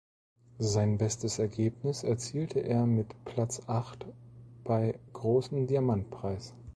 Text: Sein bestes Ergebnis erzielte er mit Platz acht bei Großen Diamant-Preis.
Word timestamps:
Sein 0.57 0.97
bestes 0.97 1.37
Ergebnis 1.37 2.01
erzielte 2.01 2.59
er 2.59 2.87
mit 2.87 3.23
Platz 3.23 3.61
acht 3.67 4.03
bei 4.63 4.99
Großen 5.13 5.67
Diamant-Preis. 5.67 6.55